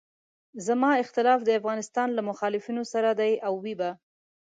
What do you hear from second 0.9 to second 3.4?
اختلاف د افغانستان له مخالفینو سره دی